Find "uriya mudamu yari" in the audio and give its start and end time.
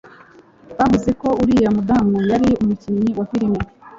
1.41-2.49